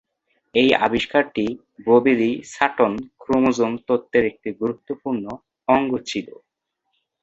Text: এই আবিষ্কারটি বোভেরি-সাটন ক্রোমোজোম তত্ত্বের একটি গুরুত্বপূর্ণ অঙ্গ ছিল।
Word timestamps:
এই 0.55 0.69
আবিষ্কারটি 0.85 1.45
বোভেরি-সাটন 1.85 2.93
ক্রোমোজোম 3.21 3.71
তত্ত্বের 3.87 4.23
একটি 4.31 4.49
গুরুত্বপূর্ণ 4.61 5.23
অঙ্গ 5.67 5.91
ছিল। 6.09 6.27